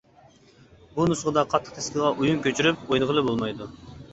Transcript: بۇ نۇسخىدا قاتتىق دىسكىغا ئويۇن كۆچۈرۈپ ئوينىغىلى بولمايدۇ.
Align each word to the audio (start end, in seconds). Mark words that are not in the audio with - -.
بۇ 0.95 1.05
نۇسخىدا 1.11 1.43
قاتتىق 1.53 1.77
دىسكىغا 1.81 2.09
ئويۇن 2.15 2.41
كۆچۈرۈپ 2.49 2.89
ئوينىغىلى 2.89 3.29
بولمايدۇ. 3.29 3.71